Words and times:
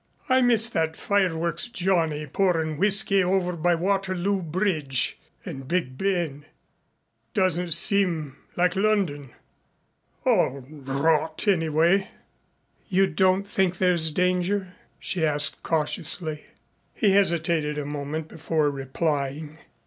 I 0.29 0.41
miss 0.41 0.67
that 0.71 0.95
fireworks 0.95 1.67
Johnny 1.67 2.25
pourin' 2.25 2.77
whiskey 2.77 3.23
over 3.23 3.53
by 3.53 3.75
Waterloo 3.75 4.41
Bridge 4.41 5.19
and 5.45 5.67
Big 5.67 5.95
Ben. 5.95 6.43
Doesn't 7.35 7.75
seem 7.75 8.35
like 8.57 8.75
London. 8.75 9.29
All 10.25 10.65
rot 10.71 11.47
anyway." 11.47 12.09
"You 12.89 13.05
don't 13.05 13.47
think 13.47 13.77
there's 13.77 14.09
danger," 14.09 14.73
she 14.97 15.23
asked 15.23 15.61
cautiously. 15.61 16.47
He 16.95 17.11
hesitated 17.11 17.77
a 17.77 17.85
moment 17.85 18.27
before 18.27 18.71
replying. 18.71 19.59